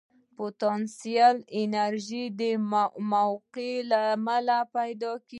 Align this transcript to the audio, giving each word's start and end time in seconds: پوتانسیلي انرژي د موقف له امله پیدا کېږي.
پوتانسیلي 0.37 1.41
انرژي 1.61 2.23
د 2.39 2.41
موقف 2.71 3.57
له 3.89 3.99
امله 4.15 4.57
پیدا 4.75 5.11
کېږي. 5.17 5.29